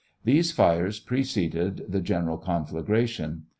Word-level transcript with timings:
These 0.23 0.51
fires 0.51 0.99
preceded 0.99 1.85
the 1.87 2.01
gen 2.01 2.25
eral 2.25 2.43
confl.agration. 2.43 3.43